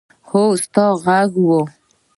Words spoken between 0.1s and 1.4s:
هو! ستا ږغ